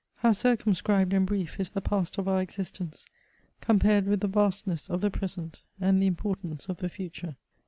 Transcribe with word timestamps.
How 0.17 0.31
circumscribed 0.31 1.13
and 1.13 1.27
brief 1.27 1.59
is 1.59 1.69
the 1.69 1.79
past 1.79 2.17
of 2.17 2.27
our 2.27 2.41
existence, 2.41 3.05
compared 3.59 4.07
with 4.07 4.21
the 4.21 4.27
vastness 4.27 4.89
of 4.89 4.99
the 5.01 5.11
present, 5.11 5.61
and 5.79 6.01
the 6.01 6.07
importance 6.07 6.67
of 6.69 6.77
the 6.77 6.87
^ture 6.89 7.35